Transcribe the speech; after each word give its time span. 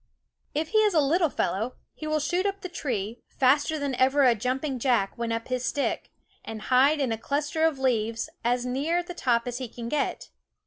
If 0.55 0.69
he 0.69 0.79
is 0.79 0.95
a 0.95 0.99
little 0.99 1.29
fellow, 1.29 1.75
he 1.93 2.07
will 2.07 2.17
shoot 2.19 2.47
up 2.47 2.61
the 2.61 2.69
tree, 2.69 3.21
faster 3.27 3.77
than 3.77 3.93
ever 3.97 4.23
a 4.23 4.33
jumping 4.33 4.79
jack 4.79 5.15
went 5.15 5.31
up 5.31 5.49
his 5.49 5.63
stick, 5.63 6.09
and 6.43 6.59
hide 6.73 6.99
in 6.99 7.11
a 7.11 7.19
cluster 7.19 7.63
of 7.65 7.77
leaves, 7.77 8.27
as 8.43 8.65
near 8.65 9.03
the 9.03 9.13
top 9.13 9.47
as 9.47 9.59
he 9.59 9.67
can 9.69 9.89
get. 9.89 10.29